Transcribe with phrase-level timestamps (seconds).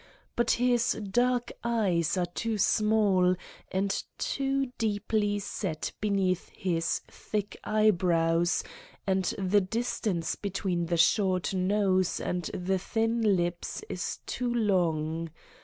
[0.35, 3.35] But his dark eyes are too small
[3.71, 8.63] and too deeply set beneath his thick eyebrows
[9.05, 15.29] and the distance between the short nose and the thin lips is too long.